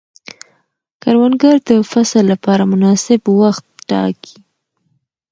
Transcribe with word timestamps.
کروندګر 1.01 1.55
د 1.69 1.71
فصل 1.91 2.23
لپاره 2.33 2.63
مناسب 2.71 3.21
وخت 3.41 3.65
ټاکي 3.89 4.35